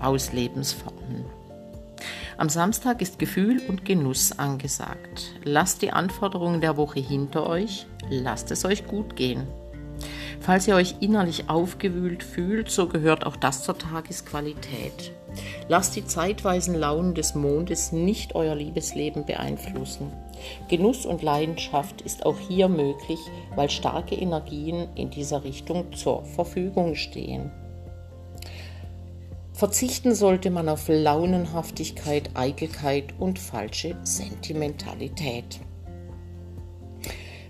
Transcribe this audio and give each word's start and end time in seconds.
Auslebensformen. 0.00 1.41
Am 2.42 2.48
Samstag 2.48 3.00
ist 3.00 3.20
Gefühl 3.20 3.62
und 3.68 3.84
Genuss 3.84 4.36
angesagt. 4.36 5.32
Lasst 5.44 5.80
die 5.80 5.92
Anforderungen 5.92 6.60
der 6.60 6.76
Woche 6.76 6.98
hinter 6.98 7.46
euch, 7.46 7.86
lasst 8.10 8.50
es 8.50 8.64
euch 8.64 8.88
gut 8.88 9.14
gehen. 9.14 9.46
Falls 10.40 10.66
ihr 10.66 10.74
euch 10.74 10.96
innerlich 10.98 11.48
aufgewühlt 11.48 12.24
fühlt, 12.24 12.68
so 12.68 12.88
gehört 12.88 13.24
auch 13.26 13.36
das 13.36 13.62
zur 13.62 13.78
Tagesqualität. 13.78 15.12
Lasst 15.68 15.94
die 15.94 16.04
zeitweisen 16.04 16.74
Launen 16.74 17.14
des 17.14 17.36
Mondes 17.36 17.92
nicht 17.92 18.34
euer 18.34 18.56
Liebesleben 18.56 19.24
beeinflussen. 19.24 20.10
Genuss 20.68 21.06
und 21.06 21.22
Leidenschaft 21.22 22.02
ist 22.02 22.26
auch 22.26 22.40
hier 22.40 22.66
möglich, 22.66 23.20
weil 23.54 23.70
starke 23.70 24.16
Energien 24.16 24.88
in 24.96 25.10
dieser 25.10 25.44
Richtung 25.44 25.92
zur 25.92 26.24
Verfügung 26.24 26.96
stehen. 26.96 27.52
Verzichten 29.62 30.16
sollte 30.16 30.50
man 30.50 30.68
auf 30.68 30.88
Launenhaftigkeit, 30.88 32.30
Eitelkeit 32.34 33.14
und 33.20 33.38
falsche 33.38 33.96
Sentimentalität. 34.02 35.60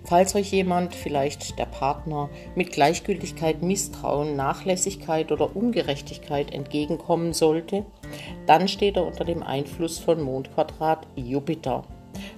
Falls 0.05 0.35
euch 0.35 0.53
jemand, 0.53 0.95
vielleicht 0.95 1.59
der 1.59 1.65
Partner, 1.65 2.29
mit 2.55 2.71
Gleichgültigkeit, 2.71 3.63
Misstrauen, 3.63 4.37
Nachlässigkeit 4.37 5.33
oder 5.33 5.57
Ungerechtigkeit 5.57 6.53
entgegenkommen 6.53 7.33
sollte, 7.33 7.87
dann 8.47 8.69
steht 8.69 8.99
er 8.99 9.07
unter 9.07 9.25
dem 9.25 9.43
Einfluss 9.43 9.99
von 9.99 10.21
Mondquadrat 10.21 11.07
Jupiter. 11.17 11.85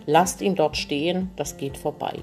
Lasst 0.07 0.41
ihn 0.41 0.55
dort 0.55 0.77
stehen, 0.77 1.33
das 1.35 1.57
geht 1.57 1.77
vorbei. 1.77 2.21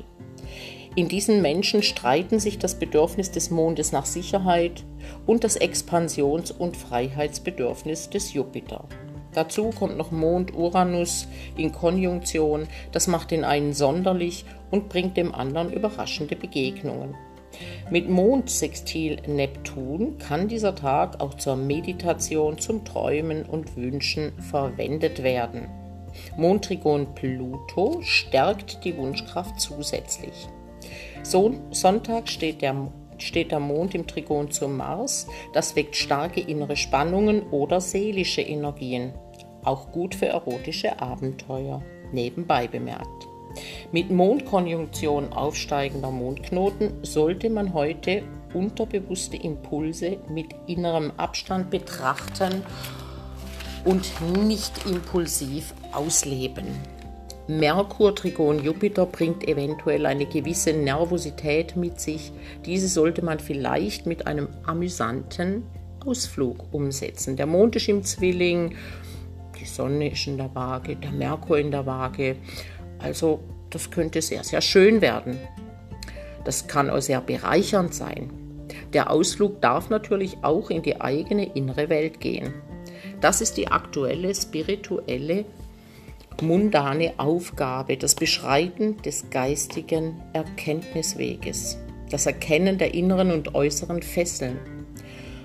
In 0.94 1.08
diesen 1.08 1.42
Menschen 1.42 1.84
streiten 1.84 2.39
sich 2.39 2.59
das 2.59 2.75
Bedürfnis 2.75 3.31
des 3.31 3.50
Mondes 3.50 3.94
nach 3.94 4.06
Sicherheit 4.06 4.84
und 5.25 5.45
das 5.45 5.56
Expansions- 5.56 6.52
und 6.52 6.75
Freiheitsbedürfnis 6.75 8.09
des 8.09 8.33
Jupiter. 8.33 8.83
Dazu 9.33 9.70
kommt 9.70 9.98
noch 9.98 10.11
Mond-Uranus 10.11 11.30
in 11.56 11.72
Konjunktion, 11.72 12.67
das 12.92 13.08
macht 13.08 13.31
den 13.31 13.45
einen 13.45 13.72
sonderlich 13.72 14.44
und 14.70 14.89
bringt 14.89 15.16
dem 15.16 15.33
anderen 15.33 15.72
überraschende 15.72 16.36
Begegnungen. 16.36 17.16
Mit 17.89 18.09
Mondsextil 18.09 19.21
Neptun 19.27 20.17
kann 20.17 20.49
dieser 20.49 20.76
Tag 20.76 21.21
auch 21.21 21.36
zur 21.36 21.55
Meditation, 21.55 22.58
zum 22.58 22.83
Träumen 22.83 23.45
und 23.45 23.77
Wünschen 23.77 24.33
verwendet 24.42 25.23
werden. 25.23 25.70
Mondtrigon 26.36 27.16
Pluto 27.16 28.02
stärkt 28.02 28.83
die 28.83 28.98
Wunschkraft 28.98 29.61
zusätzlich. 29.61 30.49
So, 31.23 31.54
Sonntag 31.71 32.30
steht 32.30 32.61
der, 32.61 32.92
steht 33.17 33.52
der 33.52 33.59
Mond 33.59 33.95
im 33.95 34.08
Trigon 34.08 34.52
zum 34.52 34.77
Mars. 34.77 35.27
Das 35.54 35.76
weckt 35.76 35.95
starke 35.95 36.42
innere 36.42 36.76
Spannungen 36.76 37.43
oder 37.49 37.80
seelische 37.80 38.42
Energien. 38.42 39.14
Auch 39.64 39.92
gut 39.92 40.15
für 40.15 40.27
erotische 40.27 40.99
Abenteuer. 40.99 41.83
Nebenbei 42.11 42.67
bemerkt. 42.67 43.27
Mit 43.92 44.10
Mondkonjunktion 44.10 45.33
aufsteigender 45.33 46.11
Mondknoten 46.11 47.04
sollte 47.04 47.49
man 47.49 47.73
heute 47.73 48.23
unterbewusste 48.54 49.37
Impulse 49.37 50.17
mit 50.30 50.48
innerem 50.67 51.11
Abstand 51.17 51.70
betrachten 51.70 52.64
und 53.86 54.10
nicht 54.45 54.86
impulsiv 54.86 55.73
ausleben. 55.92 56.67
Merkur, 57.60 58.16
Trigon, 58.16 58.64
Jupiter 58.64 59.06
bringt 59.06 59.48
eventuell 59.48 60.06
eine 60.06 60.26
gewisse 60.26 60.72
Nervosität 60.72 61.76
mit 61.76 62.00
sich. 62.00 62.32
Diese 62.66 62.88
sollte 62.88 63.26
man 63.26 63.39
vielleicht 63.39 64.06
mit 64.06 64.26
einem 64.26 64.48
amüsanten 64.66 65.64
Ausflug 66.06 66.73
umsetzen. 66.73 67.36
Der 67.36 67.48
Mond 67.48 67.76
ist 67.76 67.90
im 67.90 68.04
Zwilling, 68.04 68.76
die 69.60 69.66
Sonne 69.66 70.11
ist 70.11 70.28
in 70.28 70.38
der 70.38 70.54
Waage, 70.56 70.95
der 70.95 71.11
Merkur 71.11 71.60
in 71.60 71.72
der 71.72 71.86
Waage. 71.86 72.38
Also 73.00 73.42
das 73.70 73.92
könnte 73.92 74.22
sehr, 74.22 74.44
sehr 74.44 74.61
schön 74.61 75.02
werden. 75.02 75.38
Das 76.45 76.67
kann 76.67 76.90
auch 76.90 77.02
sehr 77.02 77.22
bereichernd 77.22 77.94
sein. 77.94 78.32
Der 78.94 79.11
Ausflug 79.11 79.61
darf 79.61 79.90
natürlich 79.90 80.38
auch 80.42 80.70
in 80.70 80.82
die 80.82 81.02
eigene 81.02 81.54
innere 81.54 81.90
Welt 81.90 82.20
gehen. 82.20 82.54
Das 83.20 83.42
ist 83.42 83.58
die 83.58 83.67
aktuelle 83.67 84.34
spirituelle 84.34 85.45
mundane 86.42 87.14
Aufgabe, 87.18 87.98
das 87.98 88.16
Beschreiten 88.16 88.98
des 89.02 89.30
geistigen 89.30 90.22
Erkenntnisweges, 90.34 91.78
das 92.10 92.26
Erkennen 92.26 92.78
der 92.78 92.94
inneren 92.94 93.32
und 93.32 93.56
äußeren 93.56 94.02
Fesseln. 94.02 94.60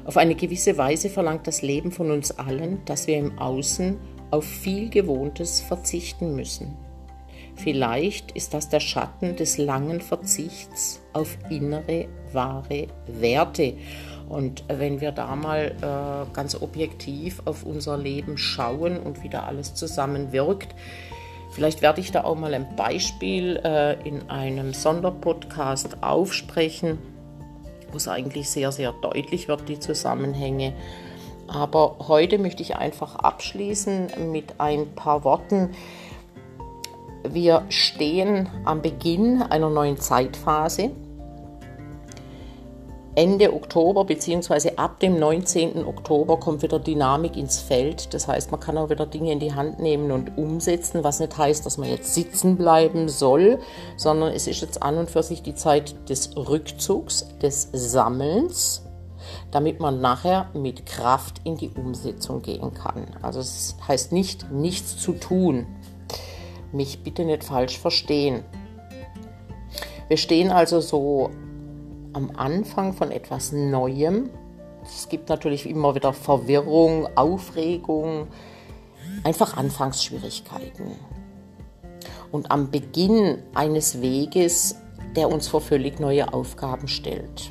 Auf 0.04 0.16
eine 0.16 0.34
gewisse 0.34 0.78
Weise 0.78 1.10
verlangt 1.10 1.46
das 1.46 1.62
Leben 1.62 1.90
von 1.90 2.10
uns 2.10 2.30
allen, 2.30 2.84
dass 2.84 3.06
wir 3.06 3.18
im 3.18 3.38
Außen 3.38 3.96
auf 4.30 4.44
viel 4.44 4.88
Gewohntes 4.88 5.60
verzichten 5.60 6.34
müssen. 6.34 6.76
Vielleicht 7.56 8.32
ist 8.32 8.54
das 8.54 8.68
der 8.68 8.80
Schatten 8.80 9.34
des 9.36 9.56
langen 9.56 10.00
Verzichts 10.00 11.00
auf 11.12 11.38
innere, 11.48 12.06
wahre 12.32 12.88
Werte 13.06 13.74
und 14.28 14.64
wenn 14.68 15.00
wir 15.00 15.12
da 15.12 15.36
mal 15.36 15.74
äh, 15.80 16.34
ganz 16.34 16.60
objektiv 16.60 17.42
auf 17.44 17.64
unser 17.64 17.96
Leben 17.96 18.38
schauen 18.38 18.98
und 18.98 19.22
wie 19.22 19.28
da 19.28 19.44
alles 19.44 19.74
zusammenwirkt, 19.74 20.74
vielleicht 21.52 21.80
werde 21.80 22.00
ich 22.00 22.10
da 22.10 22.24
auch 22.24 22.34
mal 22.34 22.52
ein 22.52 22.74
Beispiel 22.74 23.60
äh, 23.64 23.94
in 24.06 24.28
einem 24.28 24.72
Sonderpodcast 24.72 26.02
aufsprechen, 26.02 26.98
wo 27.92 27.98
es 27.98 28.08
eigentlich 28.08 28.50
sehr, 28.50 28.72
sehr 28.72 28.92
deutlich 28.92 29.46
wird, 29.46 29.68
die 29.68 29.78
Zusammenhänge. 29.78 30.72
Aber 31.46 31.96
heute 32.08 32.38
möchte 32.38 32.62
ich 32.64 32.76
einfach 32.76 33.14
abschließen 33.14 34.32
mit 34.32 34.54
ein 34.58 34.92
paar 34.96 35.22
Worten. 35.22 35.70
Wir 37.22 37.64
stehen 37.68 38.48
am 38.64 38.82
Beginn 38.82 39.42
einer 39.42 39.70
neuen 39.70 39.98
Zeitphase 39.98 40.90
Ende 43.16 43.54
Oktober 43.54 44.04
bzw. 44.04 44.72
ab 44.76 45.00
dem 45.00 45.18
19. 45.18 45.86
Oktober 45.86 46.38
kommt 46.38 46.62
wieder 46.62 46.78
Dynamik 46.78 47.38
ins 47.38 47.58
Feld. 47.58 48.12
Das 48.12 48.28
heißt, 48.28 48.50
man 48.50 48.60
kann 48.60 48.76
auch 48.76 48.90
wieder 48.90 49.06
Dinge 49.06 49.32
in 49.32 49.40
die 49.40 49.54
Hand 49.54 49.78
nehmen 49.78 50.12
und 50.12 50.36
umsetzen, 50.36 51.02
was 51.02 51.18
nicht 51.18 51.36
heißt, 51.36 51.64
dass 51.64 51.78
man 51.78 51.88
jetzt 51.88 52.12
sitzen 52.12 52.58
bleiben 52.58 53.08
soll, 53.08 53.58
sondern 53.96 54.34
es 54.34 54.46
ist 54.46 54.60
jetzt 54.60 54.82
an 54.82 54.98
und 54.98 55.10
für 55.10 55.22
sich 55.22 55.42
die 55.42 55.54
Zeit 55.54 56.10
des 56.10 56.36
Rückzugs, 56.36 57.26
des 57.40 57.70
Sammelns, 57.72 58.82
damit 59.50 59.80
man 59.80 60.02
nachher 60.02 60.50
mit 60.52 60.84
Kraft 60.84 61.40
in 61.44 61.56
die 61.56 61.70
Umsetzung 61.70 62.42
gehen 62.42 62.74
kann. 62.74 63.06
Also 63.22 63.40
es 63.40 63.76
heißt 63.88 64.12
nicht, 64.12 64.52
nichts 64.52 64.98
zu 64.98 65.12
tun. 65.12 65.66
Mich 66.70 67.02
bitte 67.02 67.24
nicht 67.24 67.44
falsch 67.44 67.78
verstehen. 67.78 68.44
Wir 70.08 70.18
stehen 70.18 70.50
also 70.50 70.80
so 70.80 71.30
am 72.16 72.32
Anfang 72.34 72.94
von 72.94 73.10
etwas 73.10 73.52
Neuem. 73.52 74.30
Es 74.82 75.10
gibt 75.10 75.28
natürlich 75.28 75.68
immer 75.68 75.94
wieder 75.94 76.14
Verwirrung, 76.14 77.06
Aufregung, 77.14 78.28
einfach 79.22 79.58
Anfangsschwierigkeiten. 79.58 80.92
Und 82.32 82.50
am 82.50 82.70
Beginn 82.70 83.42
eines 83.54 84.00
Weges, 84.00 84.76
der 85.14 85.30
uns 85.30 85.46
vor 85.46 85.60
völlig 85.60 86.00
neue 86.00 86.32
Aufgaben 86.32 86.88
stellt. 86.88 87.50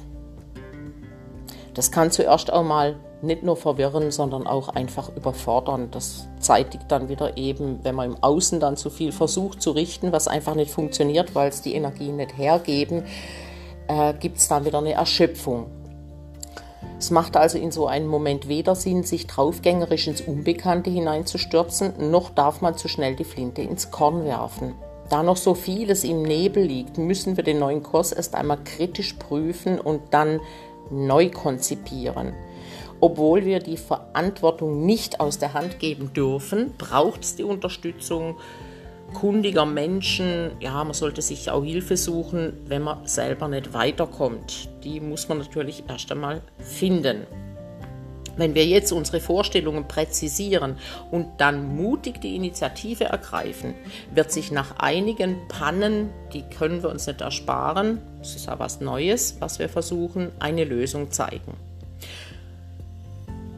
Das 1.75 1.91
kann 1.91 2.09
zuerst 2.09 2.51
auch 2.51 2.63
mal 2.63 2.95
nicht 3.21 3.43
nur 3.43 3.57
verwirren, 3.57 4.09
sondern 4.09 4.47
auch 4.47 4.69
einfach 4.69 5.15
überfordern. 5.15 5.89
Das 5.91 6.27
zeitigt 6.39 6.85
dann 6.87 7.07
wieder 7.07 7.37
eben, 7.37 7.83
wenn 7.83 7.93
man 7.93 8.13
im 8.13 8.23
Außen 8.23 8.59
dann 8.59 8.77
zu 8.77 8.89
viel 8.89 9.11
versucht 9.11 9.61
zu 9.61 9.71
richten, 9.71 10.11
was 10.11 10.27
einfach 10.27 10.55
nicht 10.55 10.71
funktioniert, 10.71 11.35
weil 11.35 11.49
es 11.49 11.61
die 11.61 11.75
Energie 11.75 12.11
nicht 12.11 12.35
hergeben, 12.35 13.03
äh, 13.87 14.13
gibt 14.13 14.37
es 14.37 14.47
dann 14.47 14.65
wieder 14.65 14.79
eine 14.79 14.93
Erschöpfung. 14.93 15.67
Es 16.97 17.11
macht 17.11 17.35
also 17.35 17.57
in 17.57 17.71
so 17.71 17.87
einem 17.87 18.07
Moment 18.07 18.47
weder 18.47 18.73
Sinn, 18.73 19.03
sich 19.03 19.27
draufgängerisch 19.27 20.07
ins 20.07 20.21
Unbekannte 20.21 20.89
hineinzustürzen, 20.89 22.09
noch 22.09 22.29
darf 22.29 22.61
man 22.61 22.77
zu 22.77 22.87
schnell 22.87 23.15
die 23.15 23.25
Flinte 23.25 23.61
ins 23.61 23.91
Korn 23.91 24.23
werfen. 24.23 24.75
Da 25.09 25.21
noch 25.21 25.37
so 25.37 25.53
vieles 25.53 26.03
im 26.03 26.23
Nebel 26.23 26.63
liegt, 26.63 26.97
müssen 26.97 27.37
wir 27.37 27.43
den 27.43 27.59
neuen 27.59 27.83
Kurs 27.83 28.11
erst 28.11 28.33
einmal 28.33 28.57
kritisch 28.63 29.13
prüfen 29.13 29.79
und 29.79 30.01
dann 30.11 30.39
neu 30.89 31.29
konzipieren. 31.29 32.33
Obwohl 33.01 33.45
wir 33.45 33.59
die 33.59 33.77
Verantwortung 33.77 34.85
nicht 34.85 35.19
aus 35.19 35.37
der 35.37 35.53
Hand 35.53 35.79
geben 35.79 36.13
dürfen, 36.13 36.73
braucht 36.77 37.23
es 37.23 37.35
die 37.35 37.43
Unterstützung 37.43 38.37
kundiger 39.13 39.65
Menschen. 39.65 40.51
Ja, 40.59 40.83
man 40.83 40.93
sollte 40.93 41.21
sich 41.21 41.49
auch 41.49 41.63
Hilfe 41.63 41.97
suchen, 41.97 42.53
wenn 42.67 42.81
man 42.81 43.07
selber 43.07 43.47
nicht 43.47 43.73
weiterkommt. 43.73 44.69
Die 44.83 44.99
muss 44.99 45.29
man 45.29 45.39
natürlich 45.39 45.83
erst 45.87 46.11
einmal 46.11 46.41
finden. 46.59 47.25
Wenn 48.37 48.53
wir 48.53 48.65
jetzt 48.65 48.91
unsere 48.91 49.21
Vorstellungen 49.21 49.87
präzisieren 49.87 50.77
und 51.09 51.27
dann 51.37 51.75
mutig 51.75 52.19
die 52.19 52.35
Initiative 52.35 53.05
ergreifen, 53.05 53.75
wird 54.13 54.31
sich 54.31 54.51
nach 54.51 54.77
einigen 54.77 55.47
Pannen, 55.47 56.09
die 56.33 56.41
können 56.41 56.83
wir 56.83 56.89
uns 56.89 57.07
nicht 57.07 57.21
ersparen, 57.21 58.01
das 58.19 58.35
ist 58.35 58.47
ja 58.47 58.59
was 58.59 58.81
Neues, 58.81 59.37
was 59.39 59.59
wir 59.59 59.69
versuchen, 59.69 60.31
eine 60.39 60.65
Lösung 60.65 61.11
zeigen. 61.11 61.53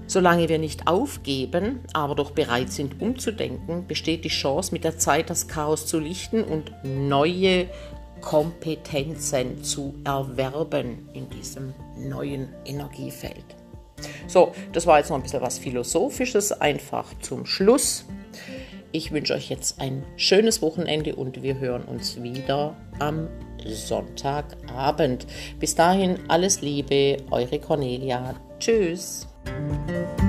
Solange 0.08 0.48
wir 0.48 0.58
nicht 0.58 0.88
aufgeben, 0.88 1.82
aber 1.94 2.16
doch 2.16 2.32
bereit 2.32 2.72
sind 2.72 3.02
umzudenken, 3.02 3.86
besteht 3.88 4.24
die 4.24 4.30
Chance, 4.30 4.74
mit 4.74 4.84
der 4.86 4.98
Zeit 4.98 5.30
das 5.30 5.48
Chaos 5.48 5.86
zu 5.86 6.00
lichten 6.00 6.44
und 6.44 6.72
neue 6.84 7.68
Kompetenzen 8.22 9.64
zu 9.64 9.94
erwerben 10.04 11.10
in 11.14 11.30
diesem 11.30 11.74
neuen 11.98 12.50
Energiefeld. 12.66 13.46
So, 14.28 14.54
das 14.74 14.86
war 14.86 15.00
jetzt 15.00 15.10
noch 15.10 15.18
ein 15.18 15.24
bisschen 15.24 15.42
was 15.42 15.60
Philosophisches, 15.60 16.52
einfach 16.52 17.06
zum 17.20 17.46
Schluss. 17.46 18.06
Ich 18.92 19.12
wünsche 19.12 19.34
euch 19.34 19.50
jetzt 19.50 19.82
ein 19.82 20.04
schönes 20.16 20.62
Wochenende 20.62 21.16
und 21.16 21.44
wir 21.44 21.60
hören 21.60 21.84
uns 21.84 22.22
wieder 22.22 22.76
am 23.00 23.28
Sonntagabend. 23.66 25.28
Bis 25.60 25.76
dahin 25.76 26.18
alles 26.30 26.62
Liebe, 26.62 27.18
eure 27.30 27.60
Cornelia. 27.60 28.36
Tschüss. 28.60 29.28
Música 29.48 30.27